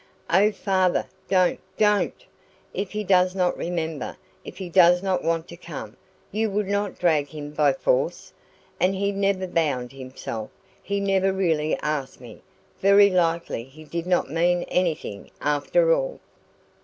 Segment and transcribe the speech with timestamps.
[0.31, 2.25] "Oh, father, don't DON'T!
[2.73, 5.95] If he does not remember if he does not want to come
[6.31, 8.33] you would not drag him by force?
[8.79, 10.49] And he never bound himself
[10.81, 12.41] he never really asked me;
[12.79, 16.19] very likely he did not mean anything, after all."